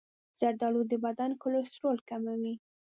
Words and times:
زردآلو 0.39 0.81
د 0.91 0.93
بدن 1.05 1.31
کلسترول 1.43 1.97
کموي. 2.09 2.53